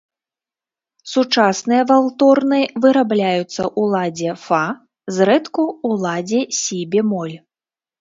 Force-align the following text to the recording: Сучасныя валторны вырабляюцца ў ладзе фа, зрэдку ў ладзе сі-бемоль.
Сучасныя 1.11 1.83
валторны 1.91 2.61
вырабляюцца 2.87 3.63
ў 3.79 3.83
ладзе 3.95 4.31
фа, 4.47 4.65
зрэдку 5.21 5.63
ў 5.87 6.05
ладзе 6.09 6.41
сі-бемоль. 6.65 7.35